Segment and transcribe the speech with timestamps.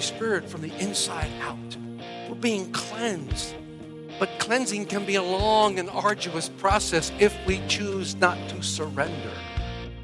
[0.00, 1.76] Holy Spirit from the inside out.
[2.26, 3.54] We're being cleansed.
[4.18, 9.30] But cleansing can be a long and arduous process if we choose not to surrender.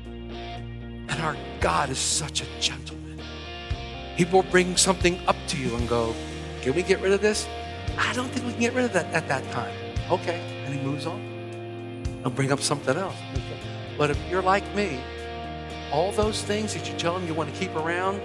[0.05, 3.23] And our God is such a gentleman.
[4.17, 6.15] He will bring something up to you and go,
[6.61, 7.49] Can we get rid of this?
[7.97, 9.75] I don't think we can get rid of that at that time.
[10.11, 10.63] Okay.
[10.67, 11.23] And he moves on.
[12.21, 13.17] He'll bring up something else.
[13.97, 15.01] But if you're like me,
[15.91, 18.21] all those things that you tell him you want to keep around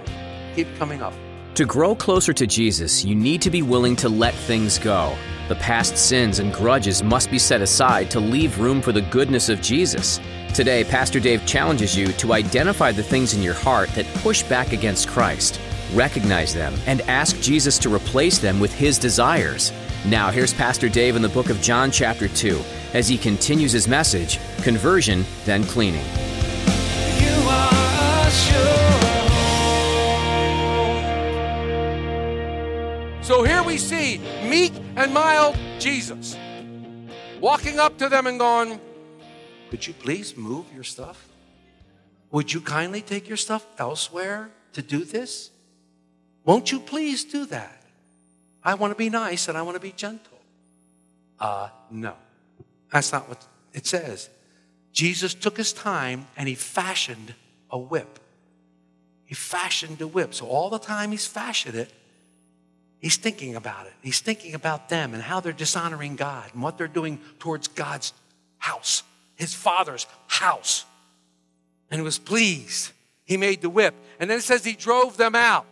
[0.54, 1.14] keep coming up.
[1.56, 5.14] To grow closer to Jesus, you need to be willing to let things go.
[5.48, 9.50] The past sins and grudges must be set aside to leave room for the goodness
[9.50, 10.18] of Jesus.
[10.54, 14.72] Today, Pastor Dave challenges you to identify the things in your heart that push back
[14.72, 15.60] against Christ.
[15.92, 19.72] Recognize them and ask Jesus to replace them with his desires.
[20.06, 22.62] Now, here's Pastor Dave in the book of John, chapter 2,
[22.94, 26.06] as he continues his message Conversion, then Cleaning.
[33.22, 36.36] So here we see meek and mild Jesus
[37.40, 38.80] walking up to them and going,
[39.70, 41.28] Could you please move your stuff?
[42.32, 45.52] Would you kindly take your stuff elsewhere to do this?
[46.44, 47.84] Won't you please do that?
[48.64, 50.40] I want to be nice and I want to be gentle.
[51.38, 52.14] Uh, no.
[52.92, 54.30] That's not what it says.
[54.92, 57.34] Jesus took his time and he fashioned
[57.70, 58.18] a whip.
[59.24, 60.34] He fashioned a whip.
[60.34, 61.92] So all the time he's fashioned it,
[63.02, 63.92] he's thinking about it.
[64.00, 68.14] He's thinking about them and how they're dishonoring God and what they're doing towards God's
[68.56, 69.02] house,
[69.34, 70.86] his father's house.
[71.90, 72.92] And he was pleased.
[73.26, 73.94] He made the whip.
[74.18, 75.66] And then it says he drove them out.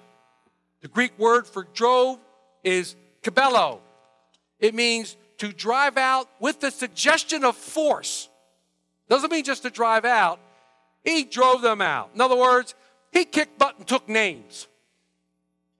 [0.82, 2.18] The Greek word for drove
[2.62, 3.78] is kabello.
[4.58, 8.28] It means to drive out with the suggestion of force.
[9.08, 10.38] Doesn't mean just to drive out.
[11.02, 12.10] He drove them out.
[12.14, 12.74] In other words,
[13.12, 14.66] he kicked butt and took names.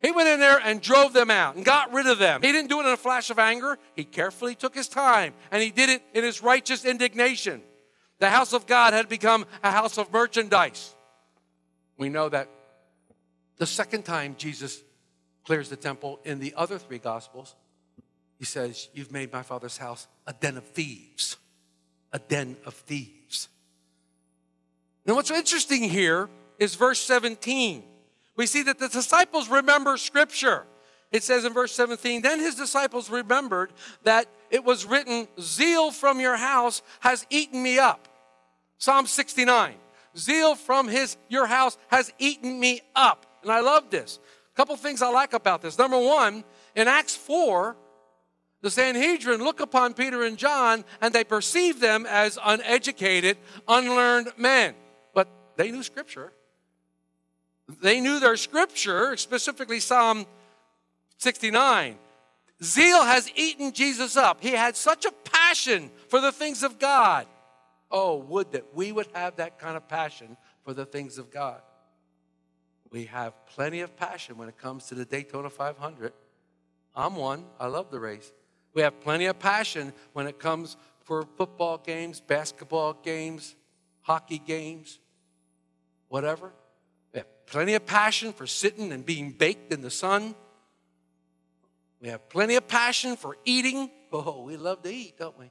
[0.03, 2.41] He went in there and drove them out and got rid of them.
[2.43, 3.79] He didn't do it in a flash of anger.
[3.95, 7.63] He carefully took his time and he did it in his righteous indignation.
[8.19, 10.95] The house of God had become a house of merchandise.
[11.99, 12.49] We know that
[13.59, 14.83] the second time Jesus
[15.45, 17.55] clears the temple in the other three gospels,
[18.39, 21.37] he says, You've made my father's house a den of thieves.
[22.13, 23.49] A den of thieves.
[25.05, 26.29] Now, what's interesting here
[26.59, 27.85] is verse 17.
[28.41, 30.65] We see that the disciples remember scripture.
[31.13, 33.71] It says in verse 17, then his disciples remembered
[34.05, 38.09] that it was written, Zeal from your house has eaten me up.
[38.79, 39.75] Psalm 69.
[40.17, 43.27] Zeal from his your house has eaten me up.
[43.43, 44.19] And I love this.
[44.55, 45.77] A couple things I like about this.
[45.77, 46.43] Number one,
[46.75, 47.77] in Acts 4,
[48.63, 53.37] the Sanhedrin look upon Peter and John and they perceive them as uneducated,
[53.69, 54.77] unlearned men.
[55.13, 55.29] But
[55.59, 56.33] they knew scripture.
[57.83, 60.27] They knew their scripture, specifically Psalm
[61.19, 61.97] 69.
[62.63, 64.43] Zeal has eaten Jesus up.
[64.43, 67.27] He had such a passion for the things of God.
[67.91, 71.61] Oh, would that we would have that kind of passion for the things of God.
[72.91, 76.13] We have plenty of passion when it comes to the Daytona 500.
[76.95, 77.45] I'm one.
[77.59, 78.33] I love the race.
[78.75, 83.57] We have plenty of passion when it comes for football games, basketball games,
[84.03, 84.99] hockey games,
[86.09, 86.53] whatever.
[87.13, 90.35] We have plenty of passion for sitting and being baked in the sun.
[92.01, 93.91] We have plenty of passion for eating.
[94.13, 95.51] Oh, we love to eat, don't we?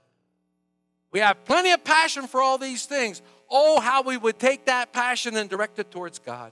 [1.11, 3.21] We have plenty of passion for all these things.
[3.49, 6.51] Oh, how we would take that passion and direct it towards God.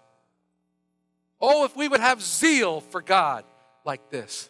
[1.39, 3.43] Oh, if we would have zeal for God
[3.85, 4.49] like this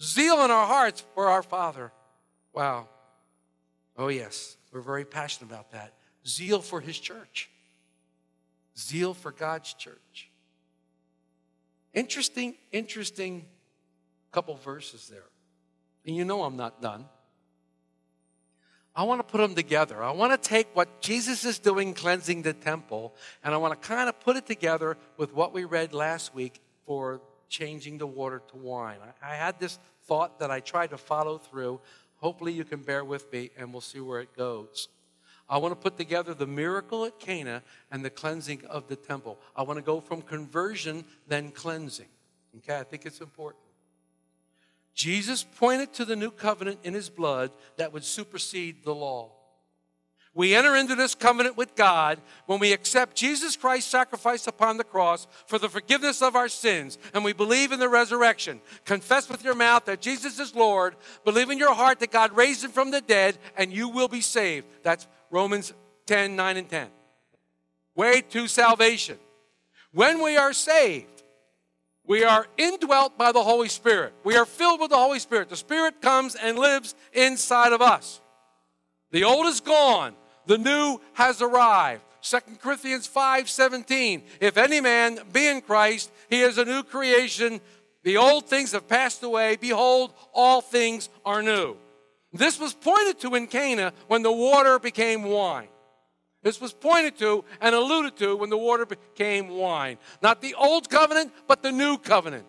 [0.00, 1.92] zeal in our hearts for our Father.
[2.52, 2.88] Wow.
[3.96, 5.94] Oh, yes, we're very passionate about that.
[6.26, 7.50] Zeal for His church,
[8.78, 10.30] zeal for God's church.
[11.94, 13.44] Interesting, interesting
[14.30, 15.24] couple verses there.
[16.06, 17.06] And you know I'm not done.
[18.94, 20.02] I want to put them together.
[20.02, 23.14] I want to take what Jesus is doing cleansing the temple,
[23.44, 26.60] and I want to kind of put it together with what we read last week
[26.84, 28.98] for changing the water to wine.
[29.22, 31.80] I, I had this thought that I tried to follow through.
[32.16, 34.88] Hopefully, you can bear with me, and we'll see where it goes.
[35.48, 39.38] I want to put together the miracle at Cana and the cleansing of the temple.
[39.56, 42.08] I want to go from conversion, then cleansing.
[42.58, 43.62] Okay, I think it's important.
[44.94, 49.30] Jesus pointed to the new covenant in his blood that would supersede the law.
[50.34, 54.84] We enter into this covenant with God when we accept Jesus Christ's sacrifice upon the
[54.84, 58.60] cross for the forgiveness of our sins and we believe in the resurrection.
[58.84, 62.62] Confess with your mouth that Jesus is Lord, believe in your heart that God raised
[62.62, 64.66] him from the dead, and you will be saved.
[64.82, 65.72] That's Romans
[66.06, 66.88] 10 9 and 10.
[67.94, 69.18] Way to salvation.
[69.92, 71.22] When we are saved,
[72.06, 74.14] we are indwelt by the Holy Spirit.
[74.24, 75.48] We are filled with the Holy Spirit.
[75.48, 78.20] The Spirit comes and lives inside of us.
[79.10, 80.14] The old is gone,
[80.46, 82.02] the new has arrived.
[82.22, 84.22] 2 Corinthians 5 17.
[84.40, 87.60] If any man be in Christ, he is a new creation.
[88.02, 89.56] The old things have passed away.
[89.56, 91.76] Behold, all things are new.
[92.32, 95.68] This was pointed to in Cana when the water became wine.
[96.42, 99.98] This was pointed to and alluded to when the water became wine.
[100.22, 102.46] Not the old covenant, but the new covenant.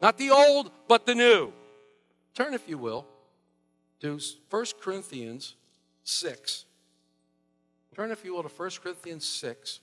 [0.00, 1.52] Not the old, but the new.
[2.34, 3.06] Turn, if you will,
[4.00, 4.18] to
[4.50, 5.54] 1 Corinthians
[6.04, 6.64] 6.
[7.94, 9.80] Turn, if you will, to 1 Corinthians 6,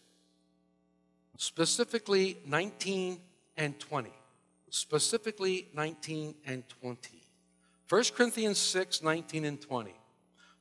[1.38, 3.20] specifically 19
[3.56, 4.10] and 20.
[4.72, 7.19] Specifically 19 and 20.
[7.90, 9.94] 1 Corinthians 6, 19 and 20.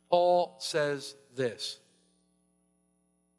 [0.08, 1.78] Paul says this.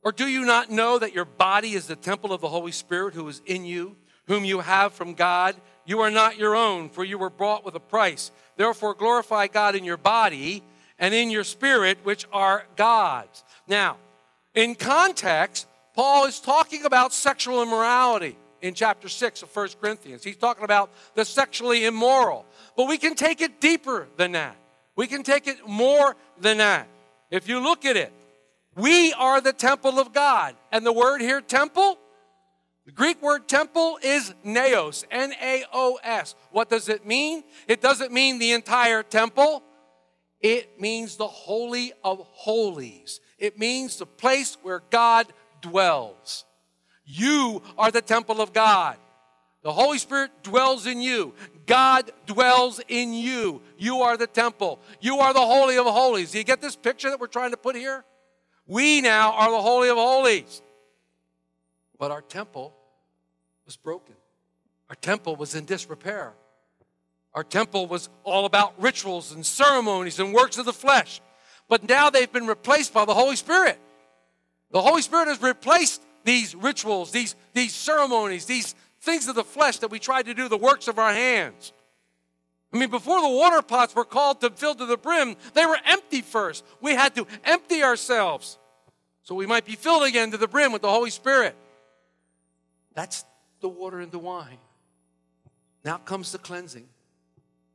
[0.03, 3.15] Or do you not know that your body is the temple of the Holy Spirit
[3.15, 3.97] who is in you,
[4.27, 5.55] whom you have from God?
[5.85, 8.31] You are not your own, for you were bought with a price.
[8.55, 10.63] Therefore, glorify God in your body
[10.99, 13.43] and in your spirit, which are God's.
[13.67, 13.97] Now,
[14.53, 20.23] in context, Paul is talking about sexual immorality in chapter 6 of 1 Corinthians.
[20.23, 22.45] He's talking about the sexually immoral.
[22.75, 24.55] But we can take it deeper than that.
[24.95, 26.87] We can take it more than that.
[27.31, 28.11] If you look at it,
[28.75, 30.55] we are the temple of God.
[30.71, 31.97] And the word here, temple,
[32.85, 36.35] the Greek word temple is naos, N A O S.
[36.51, 37.43] What does it mean?
[37.67, 39.63] It doesn't mean the entire temple,
[40.41, 43.19] it means the Holy of Holies.
[43.37, 45.27] It means the place where God
[45.61, 46.45] dwells.
[47.11, 48.95] You are the temple of God.
[49.63, 51.33] The Holy Spirit dwells in you.
[51.65, 53.61] God dwells in you.
[53.79, 54.79] You are the temple.
[55.01, 56.31] You are the Holy of Holies.
[56.31, 58.05] Do you get this picture that we're trying to put here?
[58.67, 60.61] We now are the Holy of Holies.
[61.97, 62.75] But our temple
[63.65, 64.15] was broken.
[64.89, 66.33] Our temple was in disrepair.
[67.33, 71.21] Our temple was all about rituals and ceremonies and works of the flesh.
[71.67, 73.79] But now they've been replaced by the Holy Spirit.
[74.71, 79.79] The Holy Spirit has replaced these rituals, these, these ceremonies, these things of the flesh
[79.79, 81.73] that we tried to do, the works of our hands.
[82.71, 85.79] I mean, before the water pots were called to fill to the brim, they were
[85.85, 86.63] empty first.
[86.81, 88.59] We had to empty ourselves
[89.23, 91.55] so we might be filled again to the brim with the Holy Spirit.
[92.95, 93.25] That's
[93.61, 94.57] the water and the wine.
[95.83, 96.87] Now comes the cleansing.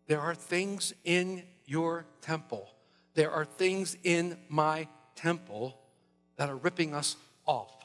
[0.07, 2.69] There are things in your temple.
[3.15, 5.79] There are things in my temple
[6.37, 7.17] that are ripping us
[7.47, 7.84] off.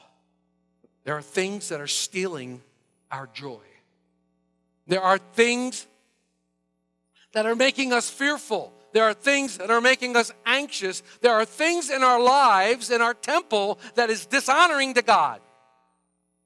[1.10, 2.62] There are things that are stealing
[3.10, 3.58] our joy.
[4.86, 5.88] There are things
[7.32, 8.72] that are making us fearful.
[8.92, 11.02] There are things that are making us anxious.
[11.20, 15.40] There are things in our lives, in our temple, that is dishonoring to God.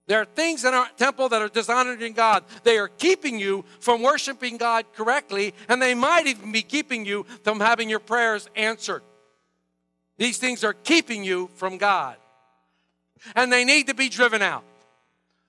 [0.07, 2.45] There are things in our temple that are dishonoring God.
[2.63, 7.27] They are keeping you from worshiping God correctly, and they might even be keeping you
[7.43, 9.03] from having your prayers answered.
[10.17, 12.17] These things are keeping you from God.
[13.35, 14.65] And they need to be driven out.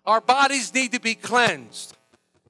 [0.06, 1.96] Our bodies need to be cleansed.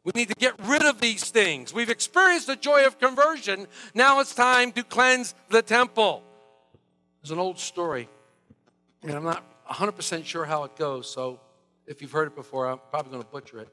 [0.04, 1.74] We need to get rid of these things.
[1.74, 3.68] We've experienced the joy of conversion.
[3.96, 6.22] Now it's time to cleanse the temple.
[7.22, 8.08] There's an old story,
[9.02, 11.40] and I'm not 100% sure how it goes, so
[11.88, 13.70] if you've heard it before, I'm probably going to butcher it.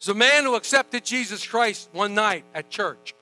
[0.00, 3.14] There's a man who accepted Jesus Christ one night at church.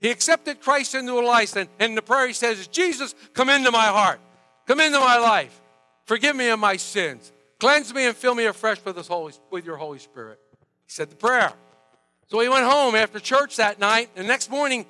[0.00, 3.72] He accepted Christ into a life, and, and the prayer he says, Jesus, come into
[3.72, 4.20] my heart.
[4.66, 5.60] Come into my life.
[6.06, 7.32] Forgive me of my sins.
[7.58, 10.38] Cleanse me and fill me afresh with, this Holy, with your Holy Spirit.
[10.60, 11.52] He said the prayer.
[12.28, 14.14] So he went home after church that night.
[14.14, 14.86] The next morning,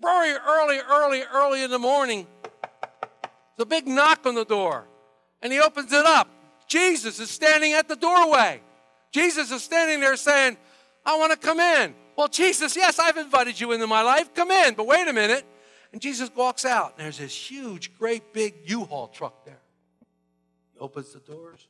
[0.00, 4.86] very early, early, early in the morning, there's a big knock on the door.
[5.42, 6.28] And he opens it up.
[6.68, 8.60] Jesus is standing at the doorway.
[9.12, 10.56] Jesus is standing there saying,
[11.04, 11.94] I want to come in.
[12.16, 14.34] Well, Jesus, yes, I've invited you into my life.
[14.34, 14.74] Come in.
[14.74, 15.44] But wait a minute.
[15.92, 19.60] And Jesus walks out, and there's this huge, great big U Haul truck there.
[20.76, 21.66] He opens the doors,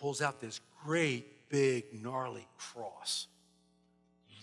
[0.00, 3.26] pulls out this great, big, gnarly cross.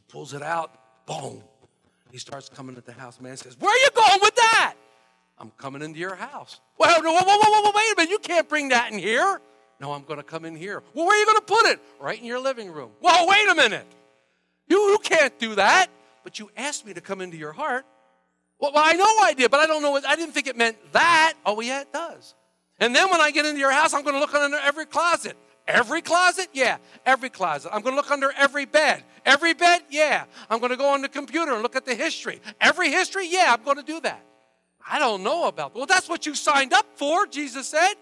[0.07, 1.41] Pulls it out, boom.
[2.11, 3.19] He starts coming at the house.
[3.19, 4.75] Man says, Where are you going with that?
[5.37, 6.59] I'm coming into your house.
[6.77, 8.11] Well, whoa, whoa, whoa, whoa, wait a minute.
[8.11, 9.39] You can't bring that in here.
[9.79, 10.83] No, I'm going to come in here.
[10.93, 11.79] Well, where are you going to put it?
[11.99, 12.91] Right in your living room.
[12.99, 13.87] Whoa, wait a minute.
[14.67, 15.87] You, you can't do that.
[16.23, 17.85] But you asked me to come into your heart.
[18.59, 19.91] Well, well, I know I did, but I don't know.
[19.91, 21.33] What, I didn't think it meant that.
[21.45, 22.35] Oh, yeah, it does.
[22.81, 25.37] And then when I get into your house, I'm going to look under every closet.
[25.67, 26.47] Every closet?
[26.51, 27.69] Yeah, every closet.
[27.71, 29.03] I'm going to look under every bed.
[29.23, 29.83] Every bed?
[29.89, 30.25] Yeah.
[30.49, 32.41] I'm going to go on the computer and look at the history.
[32.59, 33.27] Every history?
[33.29, 34.25] Yeah, I'm going to do that.
[34.89, 35.75] I don't know about.
[35.75, 37.93] Well, that's what you signed up for, Jesus said.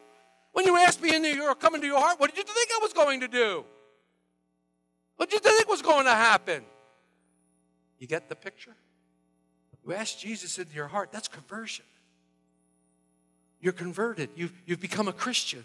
[0.54, 2.80] When you asked me into your come into your heart, what did you think I
[2.82, 3.66] was going to do?
[5.18, 6.64] What did you think was going to happen?
[8.00, 8.76] You get the picture?
[9.86, 11.86] You ask Jesus into your heart, that's conversion.
[13.62, 14.30] You're converted.
[14.36, 15.64] You've, you've become a Christian.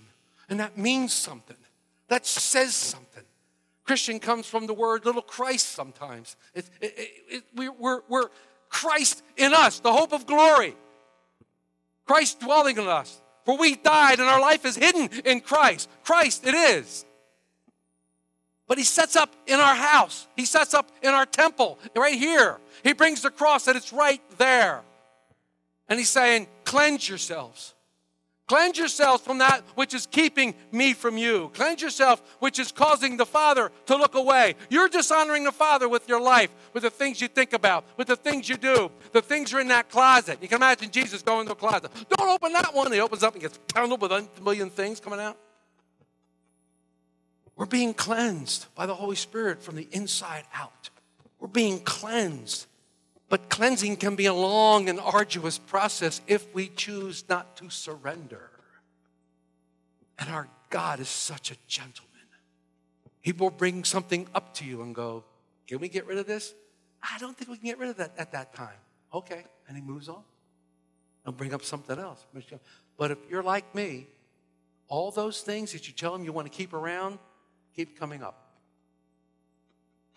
[0.49, 1.57] And that means something.
[2.09, 3.23] That says something.
[3.85, 6.37] Christian comes from the word little Christ sometimes.
[6.55, 6.95] It, it,
[7.29, 8.29] it, we, we're, we're
[8.69, 10.75] Christ in us, the hope of glory.
[12.07, 13.21] Christ dwelling in us.
[13.45, 15.89] For we died and our life is hidden in Christ.
[16.03, 17.05] Christ it is.
[18.67, 20.27] But he sets up in our house.
[20.35, 22.59] He sets up in our temple, right here.
[22.83, 24.81] He brings the cross and it's right there.
[25.89, 27.75] And he's saying, cleanse yourselves.
[28.47, 31.51] Cleanse yourselves from that which is keeping me from you.
[31.55, 34.55] Cleanse yourself, which is causing the Father to look away.
[34.69, 38.17] You're dishonoring the Father with your life, with the things you think about, with the
[38.17, 40.39] things you do, the things you're in that closet.
[40.43, 41.91] You can imagine Jesus going to the closet.
[42.19, 42.93] Don't open that one.
[42.93, 45.39] He opens up and gets pounded with a million things coming out.
[47.57, 50.91] We're being cleansed by the Holy Spirit from the inside out.
[51.39, 52.67] We're being cleansed.
[53.35, 58.49] But cleansing can be a long and arduous process if we choose not to surrender.
[60.21, 62.13] And our God is such a gentleman.
[63.23, 65.25] He will bring something up to you and go,
[65.67, 66.55] Can we get rid of this?
[67.03, 68.79] I don't think we can get rid of that at that time.
[69.13, 69.45] Okay.
[69.67, 70.23] And he moves on.
[71.25, 72.25] He'll bring up something else.
[72.97, 74.07] But if you're like me,
[74.87, 77.19] all those things that you tell him you want to keep around
[77.75, 78.55] keep coming up.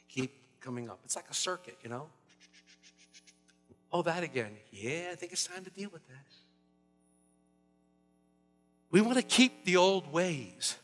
[0.07, 1.00] Keep coming up.
[1.03, 2.09] It's like a circuit, you know?
[3.91, 4.51] Oh, that again.
[4.72, 6.25] Yeah, I think it's time to deal with that.
[8.91, 10.77] We want to keep the old ways.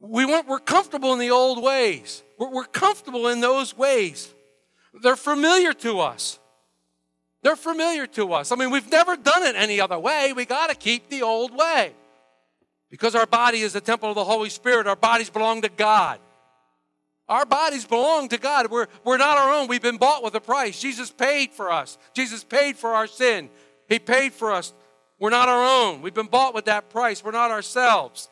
[0.00, 2.22] We want, we're comfortable in the old ways.
[2.38, 4.32] We're, we're comfortable in those ways.
[5.02, 6.38] They're familiar to us.
[7.42, 8.50] They're familiar to us.
[8.50, 10.32] I mean, we've never done it any other way.
[10.32, 11.92] We got to keep the old way.
[12.90, 16.18] Because our body is the temple of the Holy Spirit, our bodies belong to God.
[17.28, 18.70] Our bodies belong to God.
[18.70, 19.68] We're, we're not our own.
[19.68, 20.80] We've been bought with a price.
[20.80, 21.98] Jesus paid for us.
[22.14, 23.50] Jesus paid for our sin.
[23.88, 24.72] He paid for us.
[25.18, 26.02] We're not our own.
[26.02, 27.24] We've been bought with that price.
[27.24, 28.28] We're not ourselves.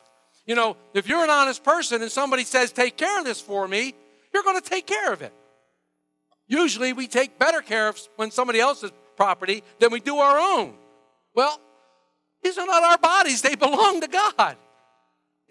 [0.46, 3.66] You know, if you're an honest person and somebody says, Take care of this for
[3.66, 3.94] me,
[4.32, 5.32] you're going to take care of it.
[6.46, 10.74] Usually we take better care of when somebody else's property than we do our own.
[11.34, 11.58] Well,
[12.42, 14.56] these are not our bodies, they belong to God.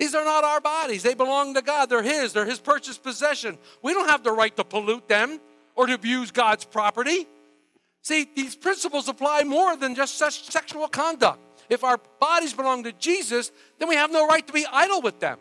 [0.03, 1.01] These are not our bodies.
[1.01, 1.89] They belong to God.
[1.89, 2.33] They're His.
[2.33, 3.57] They're His purchased possession.
[3.81, 5.39] We don't have the right to pollute them
[5.75, 7.25] or to abuse God's property.
[8.01, 11.39] See, these principles apply more than just sexual conduct.
[11.69, 15.21] If our bodies belong to Jesus, then we have no right to be idle with
[15.21, 15.37] them.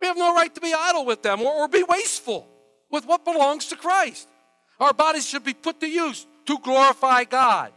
[0.00, 2.48] We have no right to be idle with them or, or be wasteful
[2.90, 4.28] with what belongs to Christ.
[4.80, 7.74] Our bodies should be put to use to glorify God.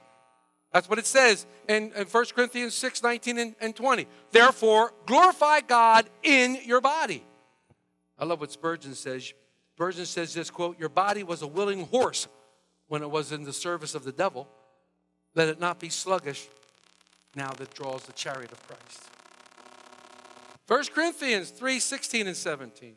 [0.72, 4.08] That's what it says in, in 1 Corinthians 6 19 and, and 20.
[4.32, 7.24] Therefore, glorify God in your body.
[8.18, 9.34] I love what Spurgeon says.
[9.76, 12.28] Spurgeon says this quote, Your body was a willing horse
[12.88, 14.48] when it was in the service of the devil.
[15.36, 16.48] Let it not be sluggish
[17.36, 19.10] now that draws the chariot of Christ.
[20.68, 22.96] 1 Corinthians 3 16 and 17.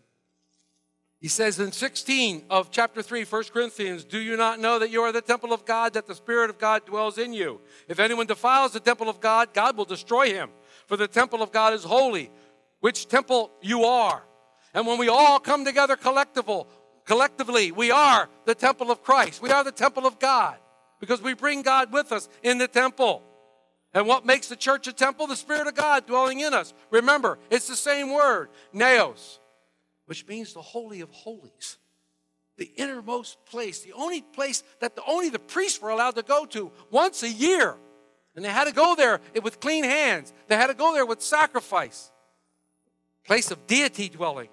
[1.24, 5.00] He says in 16 of chapter 3, 1 Corinthians, Do you not know that you
[5.00, 7.62] are the temple of God, that the Spirit of God dwells in you?
[7.88, 10.50] If anyone defiles the temple of God, God will destroy him.
[10.86, 12.30] For the temple of God is holy,
[12.80, 14.22] which temple you are.
[14.74, 19.40] And when we all come together collectively, we are the temple of Christ.
[19.40, 20.58] We are the temple of God
[21.00, 23.22] because we bring God with us in the temple.
[23.94, 25.26] And what makes the church a temple?
[25.26, 26.74] The Spirit of God dwelling in us.
[26.90, 29.40] Remember, it's the same word, naos
[30.06, 31.78] which means the Holy of Holies.
[32.56, 36.46] The innermost place, the only place that the, only the priests were allowed to go
[36.46, 37.76] to once a year.
[38.36, 40.32] And they had to go there with clean hands.
[40.48, 42.12] They had to go there with sacrifice.
[43.24, 44.48] Place of deity dwelling.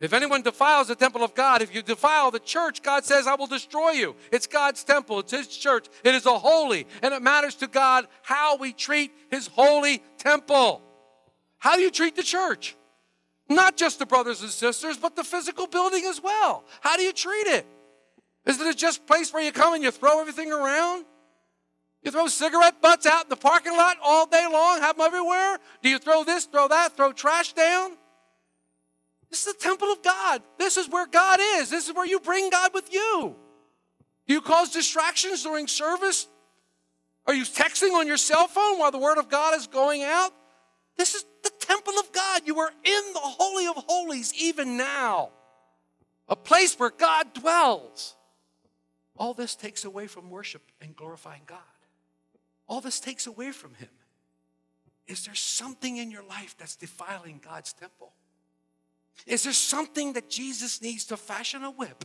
[0.00, 3.36] If anyone defiles the temple of God, if you defile the church, God says, I
[3.36, 4.16] will destroy you.
[4.32, 8.08] It's God's temple, it's His church, it is a holy, and it matters to God
[8.22, 10.82] how we treat His holy temple.
[11.58, 12.74] How do you treat the church?
[13.54, 16.64] Not just the brothers and sisters, but the physical building as well.
[16.80, 17.66] How do you treat it?
[18.46, 21.04] Is it a just a place where you come and you throw everything around?
[22.02, 25.58] You throw cigarette butts out in the parking lot all day long, have them everywhere?
[25.82, 27.92] Do you throw this, throw that, throw trash down?
[29.30, 30.42] This is the temple of God.
[30.58, 31.70] This is where God is.
[31.70, 33.36] This is where you bring God with you.
[34.26, 36.26] Do you cause distractions during service?
[37.26, 40.32] Are you texting on your cell phone while the Word of God is going out?
[40.96, 41.24] This is
[41.72, 42.42] temple of God.
[42.44, 45.30] You are in the Holy of Holies even now,
[46.28, 48.16] a place where God dwells.
[49.16, 51.58] All this takes away from worship and glorifying God.
[52.68, 53.88] All this takes away from Him.
[55.06, 58.12] Is there something in your life that's defiling God's temple?
[59.26, 62.04] Is there something that Jesus needs to fashion a whip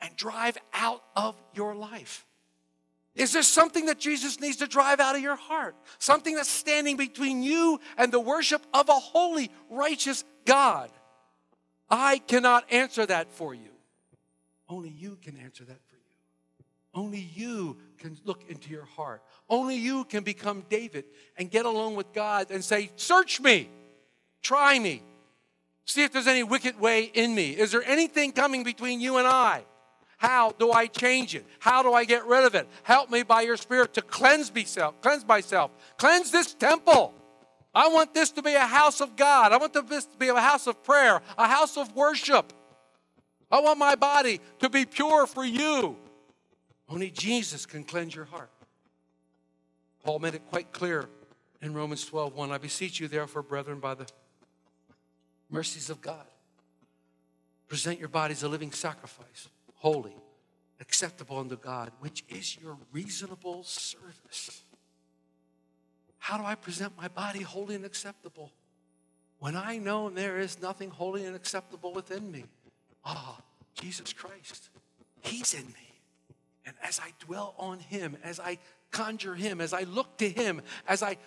[0.00, 2.26] and drive out of your life?
[3.16, 5.74] Is there something that Jesus needs to drive out of your heart?
[5.98, 10.90] Something that's standing between you and the worship of a holy, righteous God?
[11.88, 13.70] I cannot answer that for you.
[14.68, 16.02] Only you can answer that for you.
[16.92, 19.22] Only you can look into your heart.
[19.48, 21.04] Only you can become David
[21.38, 23.70] and get along with God and say, Search me,
[24.42, 25.02] try me,
[25.86, 27.50] see if there's any wicked way in me.
[27.50, 29.64] Is there anything coming between you and I?
[30.16, 31.44] How do I change it?
[31.58, 32.66] How do I get rid of it?
[32.82, 37.12] Help me by your spirit to cleanse myself, cleanse myself, cleanse this temple.
[37.74, 39.52] I want this to be a house of God.
[39.52, 42.52] I want this to be a house of prayer, a house of worship.
[43.50, 45.96] I want my body to be pure for you.
[46.88, 48.50] Only Jesus can cleanse your heart.
[50.02, 51.08] Paul made it quite clear
[51.60, 52.50] in Romans 12 1.
[52.50, 54.06] I beseech you, therefore, brethren, by the
[55.50, 56.26] mercies of God,
[57.68, 60.16] present your bodies a living sacrifice holy,
[60.80, 64.62] acceptable unto God, which is your reasonable service.
[66.18, 68.52] How do I present my body holy and acceptable?
[69.38, 72.44] When I know there is nothing holy and acceptable within me.
[73.04, 73.38] Ah,
[73.74, 74.70] Jesus Christ.
[75.22, 76.00] He's in me.
[76.64, 78.58] And as I dwell on Him, as I
[78.90, 81.18] conjure Him, as I look to Him, as I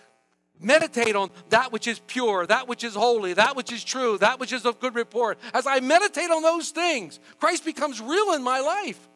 [0.60, 4.38] meditate on that which is pure, that which is holy, that which is true, that
[4.38, 8.42] which is of good report, as I meditate on those things, Christ becomes real in
[8.42, 9.08] my life.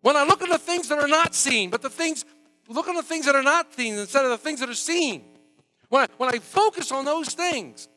[0.00, 2.24] When I look at the things that are not seen, but the things,
[2.68, 5.24] look at the things that are not seen instead of the things that are seen.
[5.88, 7.88] When I, when I focus on those things,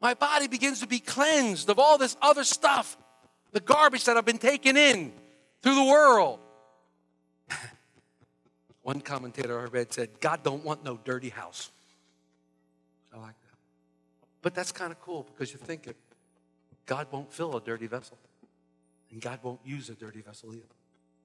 [0.00, 2.96] my body begins to be cleansed of all this other stuff,
[3.52, 5.12] the garbage that I've been taken in
[5.62, 6.40] through the world.
[8.84, 11.70] One commentator I read said, God don't want no dirty house.
[13.12, 13.58] I like that.
[14.42, 15.96] But that's kind of cool because you think it,
[16.84, 18.18] God won't fill a dirty vessel.
[19.10, 20.66] And God won't use a dirty vessel either.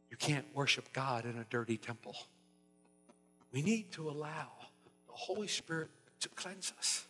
[0.10, 2.16] You can't worship God in a dirty temple.
[3.52, 4.48] We need to allow
[5.08, 5.90] the Holy Spirit
[6.22, 7.08] to cleanse us.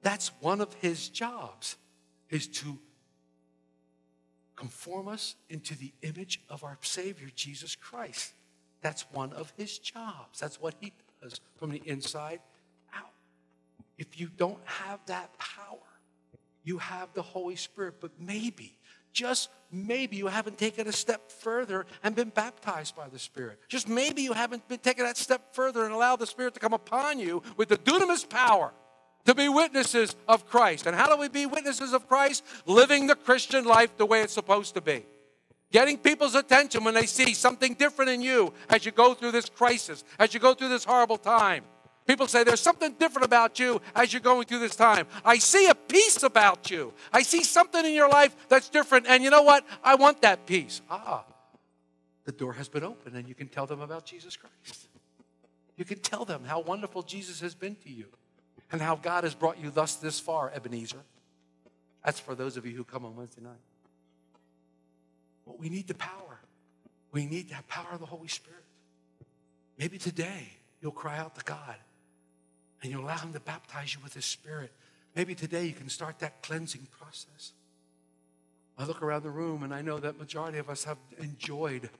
[0.00, 1.76] That's one of his jobs,
[2.28, 2.78] is to
[4.54, 8.34] conform us into the image of our Savior, Jesus Christ.
[8.80, 10.40] That's one of his jobs.
[10.40, 12.40] That's what he does from the inside
[12.94, 13.12] out.
[13.98, 15.78] If you don't have that power,
[16.64, 18.78] you have the Holy Spirit, but maybe,
[19.12, 23.58] just maybe, you haven't taken a step further and been baptized by the Spirit.
[23.68, 26.72] Just maybe you haven't been taken that step further and allowed the Spirit to come
[26.72, 28.72] upon you with the dunamis power
[29.26, 30.86] to be witnesses of Christ.
[30.86, 32.44] And how do we be witnesses of Christ?
[32.66, 35.04] Living the Christian life the way it's supposed to be.
[35.72, 39.48] Getting people's attention when they see something different in you as you go through this
[39.48, 41.64] crisis, as you go through this horrible time.
[42.06, 45.06] People say there's something different about you as you're going through this time.
[45.24, 46.92] I see a peace about you.
[47.12, 49.06] I see something in your life that's different.
[49.06, 49.64] And you know what?
[49.84, 50.80] I want that peace.
[50.90, 51.24] Ah,
[52.24, 54.88] the door has been opened, and you can tell them about Jesus Christ.
[55.76, 58.06] You can tell them how wonderful Jesus has been to you
[58.72, 61.04] and how God has brought you thus this far, Ebenezer.
[62.04, 63.60] That's for those of you who come on Wednesday night.
[65.50, 66.38] But we need the power.
[67.10, 68.62] We need that power of the Holy Spirit.
[69.78, 70.46] Maybe today
[70.80, 71.74] you'll cry out to God
[72.80, 74.70] and you'll allow Him to baptize you with His Spirit.
[75.16, 77.52] Maybe today you can start that cleansing process.
[78.78, 81.90] I look around the room and I know that majority of us have enjoyed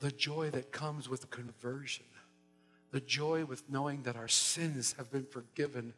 [0.00, 2.06] the joy that comes with conversion,
[2.90, 5.94] the joy with knowing that our sins have been forgiven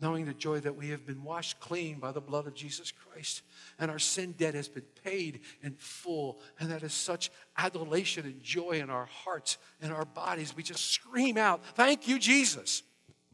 [0.00, 3.42] knowing the joy that we have been washed clean by the blood of Jesus Christ
[3.78, 6.38] and our sin debt has been paid in full.
[6.58, 10.56] And that is such adulation and joy in our hearts and our bodies.
[10.56, 12.82] We just scream out, Thank you, Jesus.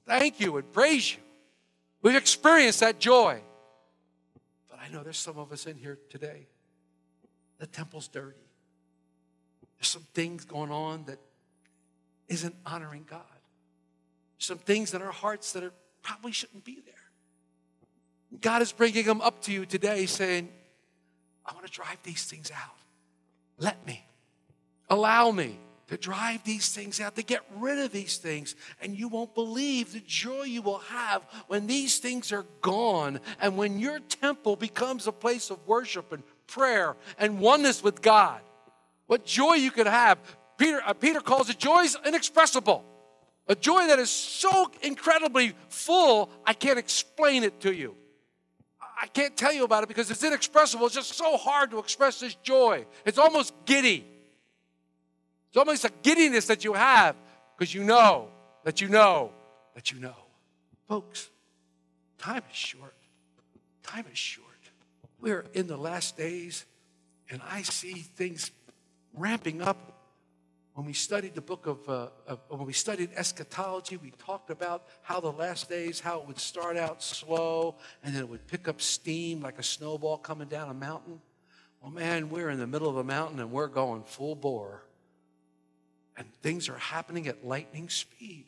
[0.06, 1.20] Thank you and praise you.
[2.02, 3.40] We've experienced that joy.
[4.70, 6.46] But I know there's some of us in here today.
[7.58, 8.36] The temple's dirty.
[9.78, 11.18] There's some things going on that
[12.28, 13.22] isn't honoring God.
[14.38, 15.72] Some things in our hearts that are
[16.06, 16.94] probably shouldn't be there.
[18.40, 20.48] God is bringing them up to you today saying,
[21.44, 22.76] I want to drive these things out.
[23.58, 24.06] Let me.
[24.88, 25.58] Allow me.
[25.88, 28.56] to drive these things out, to get rid of these things.
[28.80, 33.56] And you won't believe the joy you will have when these things are gone and
[33.56, 38.40] when your temple becomes a place of worship and prayer and oneness with God.
[39.06, 40.18] What joy you could have.
[40.58, 42.84] Peter, uh, Peter calls it joys inexpressible.
[43.48, 47.94] A joy that is so incredibly full, I can't explain it to you.
[49.00, 50.86] I can't tell you about it because it's inexpressible.
[50.86, 52.86] It's just so hard to express this joy.
[53.04, 54.06] It's almost giddy.
[55.48, 57.14] It's almost a giddiness that you have
[57.56, 58.28] because you know
[58.64, 59.32] that you know
[59.74, 60.16] that you know.
[60.88, 61.30] Folks,
[62.18, 62.94] time is short.
[63.82, 64.46] Time is short.
[65.20, 66.64] We're in the last days,
[67.30, 68.50] and I see things
[69.14, 69.95] ramping up
[70.76, 74.84] when we studied the book of, uh, of, when we studied eschatology, we talked about
[75.00, 78.68] how the last days, how it would start out slow and then it would pick
[78.68, 81.18] up steam like a snowball coming down a mountain.
[81.80, 84.82] Well, man, we're in the middle of a mountain and we're going full bore.
[86.14, 88.44] And things are happening at lightning speed.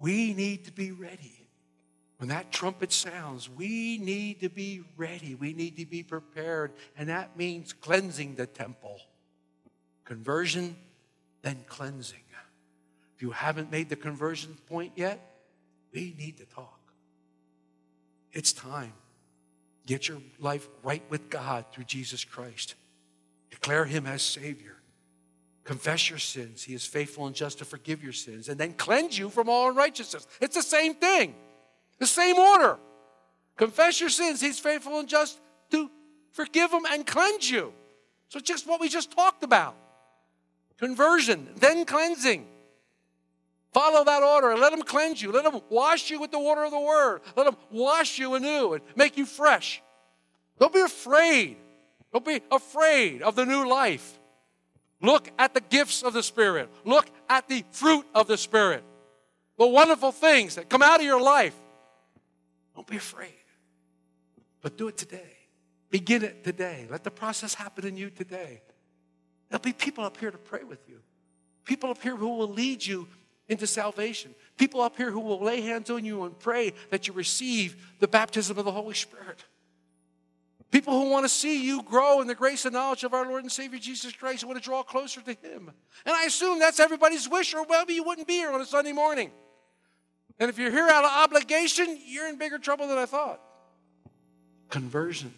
[0.00, 1.46] We need to be ready.
[2.16, 5.36] When that trumpet sounds, we need to be ready.
[5.36, 6.72] We need to be prepared.
[6.96, 8.98] And that means cleansing the temple.
[10.04, 10.74] Conversion
[11.42, 12.20] then cleansing.
[13.18, 15.18] If you haven't made the conversion point yet,
[15.92, 16.78] we need to talk.
[18.32, 18.92] It's time.
[19.86, 22.76] Get your life right with God through Jesus Christ.
[23.50, 24.76] Declare Him as Savior.
[25.64, 26.62] Confess your sins.
[26.62, 29.68] He is faithful and just to forgive your sins and then cleanse you from all
[29.70, 30.24] unrighteousness.
[30.40, 31.34] It's the same thing,
[31.98, 32.78] the same order.
[33.56, 34.40] Confess your sins.
[34.40, 35.40] He's faithful and just
[35.72, 35.90] to
[36.30, 37.72] forgive them and cleanse you.
[38.28, 39.74] So, just what we just talked about
[40.78, 42.46] conversion, then cleansing.
[43.72, 45.30] Follow that order and let Him cleanse you.
[45.30, 47.20] Let Him wash you with the water of the Word.
[47.36, 49.82] Let Him wash you anew and make you fresh.
[50.58, 51.56] Don't be afraid.
[52.12, 54.18] Don't be afraid of the new life.
[55.00, 56.70] Look at the gifts of the Spirit.
[56.84, 58.82] Look at the fruit of the Spirit.
[59.58, 61.54] The wonderful things that come out of your life.
[62.74, 63.34] Don't be afraid,
[64.62, 65.36] but do it today.
[65.90, 66.86] Begin it today.
[66.90, 68.62] Let the process happen in you today.
[69.48, 71.00] There'll be people up here to pray with you.
[71.64, 73.08] People up here who will lead you
[73.48, 74.34] into salvation.
[74.56, 78.08] People up here who will lay hands on you and pray that you receive the
[78.08, 79.44] baptism of the Holy Spirit.
[80.70, 83.42] People who want to see you grow in the grace and knowledge of our Lord
[83.42, 85.70] and Savior Jesus Christ, who want to draw closer to Him.
[86.04, 88.92] And I assume that's everybody's wish, or maybe you wouldn't be here on a Sunday
[88.92, 89.30] morning.
[90.38, 93.40] And if you're here out of obligation, you're in bigger trouble than I thought.
[94.68, 95.32] Conversion,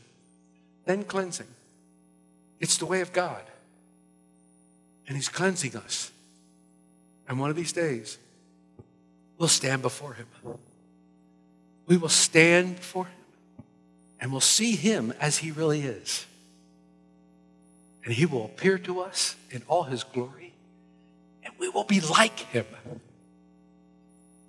[0.85, 1.47] then cleansing.
[2.59, 3.43] It's the way of God
[5.11, 6.13] and He's cleansing us.
[7.29, 8.17] And one of these days,
[9.39, 10.29] we'll stand before Him.
[11.89, 13.65] We will stand before Him
[14.21, 16.27] and we'll see Him as He really is.
[18.05, 20.55] And He will appear to us in all His glory,
[21.43, 22.67] and we will be like Him.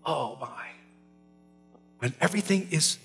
[0.06, 0.68] Oh my.
[1.98, 3.00] When everything is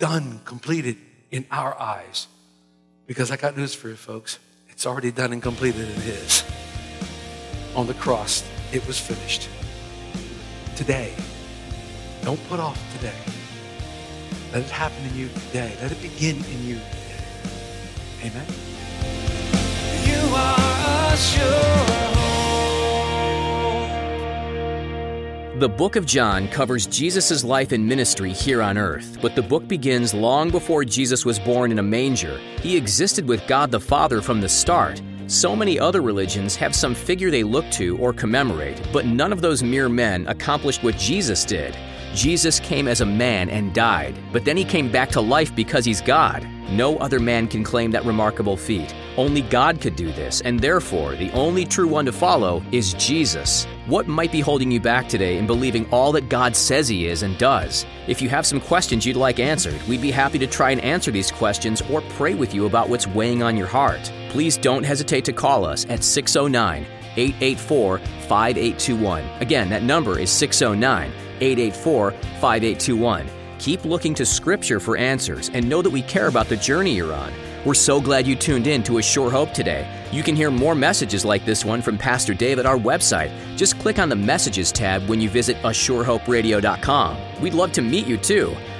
[0.00, 0.96] done, completed
[1.30, 2.26] in our eyes,
[3.06, 4.40] because I got news for you, folks.
[4.70, 6.42] It's already done and completed in His
[7.76, 9.48] on the cross, it was finished.
[10.74, 11.14] Today,
[12.22, 13.14] don't put off today.
[14.52, 15.76] Let it happen in you today.
[15.80, 17.06] Let it begin in you today.
[18.24, 18.46] Amen.
[20.04, 21.86] You are a sure
[25.58, 29.66] The book of John covers Jesus' life and ministry here on earth, but the book
[29.66, 32.38] begins long before Jesus was born in a manger.
[32.60, 35.00] He existed with God the Father from the start.
[35.28, 39.40] So many other religions have some figure they look to or commemorate, but none of
[39.40, 41.76] those mere men accomplished what Jesus did.
[42.14, 45.84] Jesus came as a man and died, but then he came back to life because
[45.84, 46.48] he's God.
[46.70, 48.94] No other man can claim that remarkable feat.
[49.16, 53.66] Only God could do this, and therefore, the only true one to follow is Jesus.
[53.86, 57.22] What might be holding you back today in believing all that God says He is
[57.22, 57.84] and does?
[58.06, 61.10] If you have some questions you'd like answered, we'd be happy to try and answer
[61.10, 64.12] these questions or pray with you about what's weighing on your heart.
[64.36, 69.24] Please don't hesitate to call us at 609 884 5821.
[69.40, 73.30] Again, that number is 609 884 5821.
[73.58, 77.14] Keep looking to Scripture for answers and know that we care about the journey you're
[77.14, 77.32] on.
[77.64, 79.88] We're so glad you tuned in to A Sure Hope today.
[80.12, 83.32] You can hear more messages like this one from Pastor Dave at our website.
[83.56, 87.40] Just click on the Messages tab when you visit ASureHopeRadio.com.
[87.40, 88.54] We'd love to meet you too.